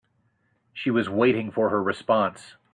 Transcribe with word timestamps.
She 0.73 0.89
was 0.89 1.11
waiting 1.11 1.51
for 1.51 1.69
her 1.69 1.83
response. 1.83 2.55